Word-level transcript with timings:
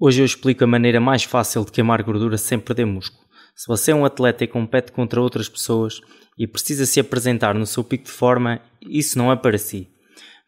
Hoje 0.00 0.22
eu 0.22 0.24
explico 0.24 0.62
a 0.62 0.66
maneira 0.66 1.00
mais 1.00 1.24
fácil 1.24 1.64
de 1.64 1.72
queimar 1.72 2.00
gordura 2.04 2.38
sem 2.38 2.56
perder 2.56 2.84
músculo. 2.84 3.24
Se 3.56 3.66
você 3.66 3.90
é 3.90 3.94
um 3.96 4.04
atleta 4.04 4.44
e 4.44 4.46
compete 4.46 4.92
contra 4.92 5.20
outras 5.20 5.48
pessoas 5.48 6.00
e 6.38 6.46
precisa 6.46 6.86
se 6.86 7.00
apresentar 7.00 7.52
no 7.52 7.66
seu 7.66 7.82
pico 7.82 8.04
de 8.04 8.12
forma, 8.12 8.60
isso 8.80 9.18
não 9.18 9.32
é 9.32 9.34
para 9.34 9.58
si. 9.58 9.88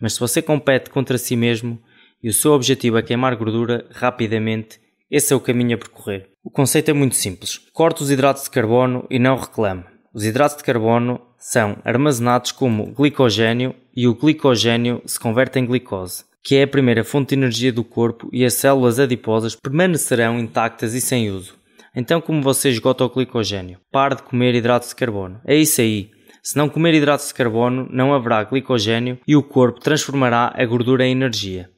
Mas 0.01 0.13
se 0.13 0.21
você 0.21 0.41
compete 0.41 0.89
contra 0.89 1.19
si 1.19 1.35
mesmo 1.35 1.83
e 2.23 2.29
o 2.29 2.33
seu 2.33 2.53
objetivo 2.53 2.97
é 2.97 3.03
queimar 3.03 3.35
gordura 3.35 3.89
rapidamente, 3.91 4.79
esse 5.11 5.33
é 5.33 5.37
o 5.37 5.41
caminho 5.41 5.75
a 5.75 5.79
percorrer. 5.79 6.29
O 6.45 6.51
conceito 6.51 6.93
é 6.93 6.95
muito 6.95 7.17
simples. 7.17 7.59
Corte 7.73 8.05
os 8.05 8.11
hidratos 8.13 8.45
de 8.45 8.51
carbono 8.51 9.05
e 9.11 9.19
não 9.19 9.37
reclame. 9.37 9.83
Os 10.15 10.25
hidratos 10.25 10.59
de 10.59 10.63
carbono 10.63 11.21
são 11.41 11.79
armazenados 11.85 12.53
como 12.53 12.93
glicogênio 12.93 13.75
e 13.97 14.07
o 14.07 14.15
glicogênio 14.15 15.03
se 15.05 15.19
converte 15.19 15.59
em 15.59 15.67
glicose 15.67 16.31
que 16.43 16.57
é 16.57 16.63
a 16.63 16.69
primeira 16.69 17.05
fonte 17.05 17.31
de 17.31 17.35
energia 17.35 17.73
do 17.73 17.85
corpo 17.85 18.29
e 18.33 18.45
as 18.45 18.55
células 18.55 18.99
adiposas 18.99 19.55
permanecerão 19.55 20.39
intactas 20.39 20.95
e 20.95 21.01
sem 21.01 21.31
uso. 21.31 21.55
Então, 21.95 22.21
como 22.21 22.43
você 22.43 22.71
esgota 22.71 23.05
o 23.05 23.11
glicogênio? 23.11 23.79
Pare 23.91 24.17
de 24.17 24.23
comer 24.23 24.55
hidratos 24.55 24.91
de 24.91 24.95
carbono. 24.95 25.41
É 25.45 25.55
isso 25.55 25.81
aí. 25.81 26.11
Se 26.43 26.57
não 26.57 26.69
comer 26.69 26.95
hidratos 26.95 27.29
de 27.29 27.35
carbono, 27.35 27.87
não 27.91 28.15
haverá 28.15 28.45
glicogênio 28.45 29.19
e 29.27 29.37
o 29.37 29.43
corpo 29.43 29.81
transformará 29.81 30.53
a 30.55 30.65
gordura 30.65 31.05
em 31.05 31.13
energia. 31.13 31.69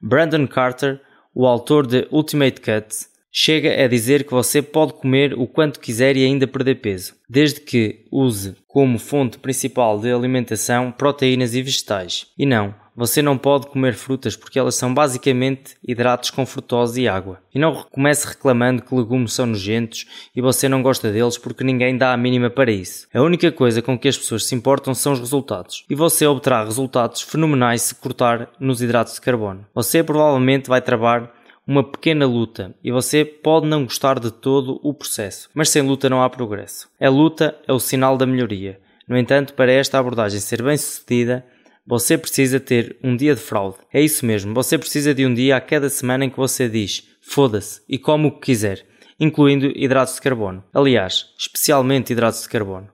Brandon 0.00 0.46
Carter, 0.46 1.00
o 1.34 1.46
autor 1.46 1.86
de 1.86 2.06
Ultimate 2.10 2.60
Cuts, 2.60 3.08
chega 3.38 3.84
a 3.84 3.86
dizer 3.86 4.24
que 4.24 4.30
você 4.30 4.62
pode 4.62 4.94
comer 4.94 5.34
o 5.34 5.46
quanto 5.46 5.78
quiser 5.78 6.16
e 6.16 6.24
ainda 6.24 6.46
perder 6.46 6.76
peso, 6.76 7.14
desde 7.28 7.60
que 7.60 8.06
use 8.10 8.56
como 8.66 8.98
fonte 8.98 9.38
principal 9.38 10.00
de 10.00 10.10
alimentação 10.10 10.90
proteínas 10.90 11.54
e 11.54 11.60
vegetais. 11.60 12.28
E 12.38 12.46
não, 12.46 12.74
você 12.96 13.20
não 13.20 13.36
pode 13.36 13.66
comer 13.66 13.92
frutas 13.92 14.34
porque 14.34 14.58
elas 14.58 14.74
são 14.74 14.94
basicamente 14.94 15.76
hidratos 15.86 16.30
com 16.30 16.46
frutose 16.46 17.02
e 17.02 17.08
água. 17.08 17.38
E 17.54 17.58
não 17.58 17.84
comece 17.90 18.26
reclamando 18.26 18.80
que 18.80 18.94
legumes 18.94 19.34
são 19.34 19.44
nojentos 19.44 20.06
e 20.34 20.40
você 20.40 20.66
não 20.66 20.82
gosta 20.82 21.12
deles 21.12 21.36
porque 21.36 21.62
ninguém 21.62 21.98
dá 21.98 22.14
a 22.14 22.16
mínima 22.16 22.48
para 22.48 22.70
isso. 22.70 23.06
A 23.12 23.20
única 23.20 23.52
coisa 23.52 23.82
com 23.82 23.98
que 23.98 24.08
as 24.08 24.16
pessoas 24.16 24.46
se 24.46 24.54
importam 24.54 24.94
são 24.94 25.12
os 25.12 25.20
resultados. 25.20 25.84
E 25.90 25.94
você 25.94 26.26
obterá 26.26 26.64
resultados 26.64 27.20
fenomenais 27.20 27.82
se 27.82 27.94
cortar 27.96 28.48
nos 28.58 28.80
hidratos 28.80 29.16
de 29.16 29.20
carbono. 29.20 29.66
Você 29.74 30.02
provavelmente 30.02 30.70
vai 30.70 30.80
travar 30.80 31.35
uma 31.66 31.82
pequena 31.82 32.24
luta 32.26 32.74
e 32.82 32.92
você 32.92 33.24
pode 33.24 33.66
não 33.66 33.84
gostar 33.84 34.20
de 34.20 34.30
todo 34.30 34.78
o 34.82 34.94
processo, 34.94 35.50
mas 35.52 35.68
sem 35.68 35.82
luta 35.82 36.08
não 36.08 36.22
há 36.22 36.30
progresso. 36.30 36.88
A 37.00 37.08
luta 37.08 37.58
é 37.66 37.72
o 37.72 37.80
sinal 37.80 38.16
da 38.16 38.24
melhoria. 38.24 38.80
No 39.08 39.18
entanto, 39.18 39.54
para 39.54 39.72
esta 39.72 39.98
abordagem 39.98 40.38
ser 40.38 40.62
bem 40.62 40.76
sucedida, 40.76 41.44
você 41.86 42.16
precisa 42.16 42.60
ter 42.60 42.96
um 43.02 43.16
dia 43.16 43.34
de 43.34 43.40
fraude. 43.40 43.78
É 43.92 44.00
isso 44.00 44.24
mesmo, 44.24 44.54
você 44.54 44.78
precisa 44.78 45.14
de 45.14 45.26
um 45.26 45.34
dia 45.34 45.56
a 45.56 45.60
cada 45.60 45.88
semana 45.88 46.24
em 46.24 46.30
que 46.30 46.36
você 46.36 46.68
diz 46.68 47.08
foda-se 47.20 47.80
e 47.88 47.98
come 47.98 48.26
o 48.26 48.30
que 48.30 48.46
quiser, 48.46 48.86
incluindo 49.18 49.66
hidratos 49.74 50.14
de 50.14 50.20
carbono. 50.20 50.62
Aliás, 50.72 51.26
especialmente 51.38 52.12
hidratos 52.12 52.42
de 52.42 52.48
carbono. 52.48 52.88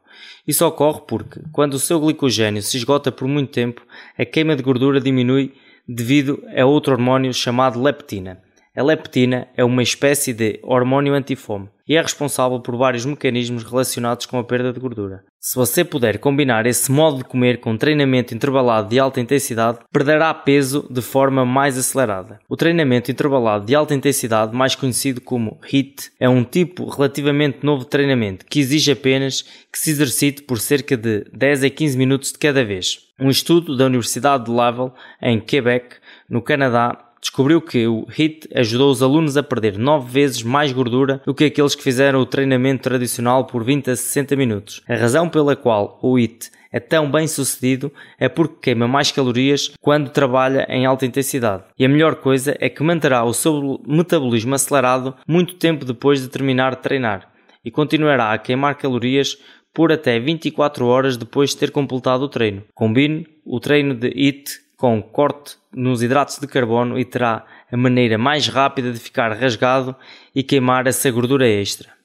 Isso 0.47 0.67
ocorre 0.67 1.03
porque, 1.07 1.41
quando 1.53 1.75
o 1.75 1.79
seu 1.79 2.01
glicogênio 2.01 2.63
se 2.63 2.77
esgota 2.77 3.13
por 3.13 3.29
muito 3.29 3.53
tempo, 3.53 3.83
a 4.19 4.25
queima 4.25 4.57
de 4.57 4.63
gordura 4.63 5.01
diminui 5.01 5.55
devido 5.87 6.43
a 6.57 6.65
outro 6.65 6.93
hormônio 6.93 7.33
chamado 7.33 7.81
leptina. 7.81 8.43
A 8.75 8.83
leptina 8.83 9.49
é 9.55 9.63
uma 9.63 9.83
espécie 9.83 10.33
de 10.33 10.59
hormônio 10.63 11.13
antifome 11.13 11.69
e 11.87 11.95
é 11.95 12.01
responsável 12.01 12.59
por 12.59 12.75
vários 12.75 13.05
mecanismos 13.05 13.65
relacionados 13.65 14.25
com 14.25 14.39
a 14.39 14.45
perda 14.45 14.73
de 14.73 14.81
gordura. 14.81 15.25
Se 15.39 15.57
você 15.57 15.85
puder 15.85 16.19
combinar 16.19 16.65
esse 16.65 16.91
modo 16.91 17.19
de 17.19 17.25
comer 17.25 17.61
com 17.61 17.77
treinamento 17.77 18.35
intervalado 18.35 18.89
de 18.89 18.99
alta 18.99 19.21
intensidade, 19.21 19.81
perderá 19.93 20.33
peso 20.33 20.89
de 20.91 21.03
forma 21.03 21.45
mais 21.45 21.77
acelerada. 21.77 22.41
O 22.49 22.57
treinamento 22.57 23.11
intervalado 23.11 23.67
de 23.67 23.75
alta 23.75 23.95
intensidade, 23.95 24.57
mais 24.57 24.75
conhecido 24.75 25.21
como 25.21 25.61
HIIT, 25.71 26.11
é 26.19 26.27
um 26.27 26.43
tipo 26.43 26.89
relativamente 26.89 27.59
novo 27.63 27.85
de 27.85 27.91
treinamento 27.91 28.47
que 28.47 28.61
exige 28.61 28.93
apenas 28.93 29.43
que 29.71 29.79
se 29.79 29.91
exercite 29.91 30.45
por 30.45 30.59
cerca 30.59 30.97
de 30.97 31.27
10 31.31 31.65
a 31.65 31.69
15 31.69 31.99
minutos 31.99 32.33
de 32.33 32.39
cada 32.39 32.65
vez. 32.65 33.01
Um 33.21 33.29
estudo 33.29 33.77
da 33.77 33.85
Universidade 33.85 34.47
de 34.47 34.51
Laval, 34.51 34.95
em 35.21 35.39
Quebec, 35.39 35.97
no 36.27 36.41
Canadá, 36.41 37.12
descobriu 37.33 37.63
que 37.63 37.87
o 37.87 38.07
HIIT 38.11 38.47
ajudou 38.55 38.91
os 38.91 39.03
alunos 39.03 39.39
a 39.39 39.43
perder 39.43 39.79
9 39.79 40.13
vezes 40.13 40.43
mais 40.43 40.71
gordura 40.71 41.23
do 41.25 41.33
que 41.33 41.45
aqueles 41.45 41.75
que 41.75 41.83
fizeram 41.83 42.21
o 42.21 42.27
treinamento 42.27 42.83
tradicional 42.83 43.47
por 43.47 43.65
20 43.65 43.91
a 43.91 43.97
60 43.97 44.37
minutos. 44.37 44.83
A 44.87 44.95
razão 44.95 45.31
pela 45.31 45.57
qual 45.57 45.99
o 46.03 46.19
HIIT 46.19 46.51
é 46.71 46.79
tão 46.79 47.11
bem 47.11 47.27
sucedido 47.27 47.91
é 48.21 48.29
porque 48.29 48.57
queima 48.65 48.87
mais 48.87 49.11
calorias 49.11 49.73
quando 49.81 50.11
trabalha 50.11 50.67
em 50.69 50.85
alta 50.85 51.07
intensidade. 51.07 51.65
E 51.79 51.87
a 51.87 51.89
melhor 51.89 52.17
coisa 52.17 52.55
é 52.61 52.69
que 52.69 52.83
manterá 52.83 53.25
o 53.25 53.33
seu 53.33 53.81
metabolismo 53.87 54.55
acelerado 54.55 55.15
muito 55.27 55.55
tempo 55.55 55.87
depois 55.87 56.21
de 56.21 56.29
terminar 56.29 56.77
de 56.77 56.83
treinar 56.83 57.33
e 57.65 57.71
continuará 57.71 58.35
a 58.35 58.39
queimar 58.39 58.77
calorias 58.77 59.39
por 59.73 59.91
até 59.91 60.21
24 60.21 60.85
horas 60.85 61.17
depois 61.17 61.51
de 61.51 61.57
ter 61.57 61.71
completado 61.71 62.25
o 62.25 62.29
treino. 62.29 62.63
Combine 62.75 63.27
o 63.43 63.59
treino 63.59 63.95
de 63.95 64.09
HIIT 64.09 64.62
com 64.83 65.01
corte 65.01 65.59
nos 65.73 66.03
hidratos 66.03 66.41
de 66.41 66.47
carbono 66.49 66.99
e 66.99 67.05
terá 67.05 67.47
a 67.71 67.77
maneira 67.77 68.19
mais 68.19 68.49
rápida 68.49 68.91
de 68.91 68.99
ficar 68.99 69.31
rasgado 69.33 69.95
e 70.35 70.43
queimar 70.43 70.89
essa 70.89 71.09
gordura 71.09 71.47
extra. 71.47 72.02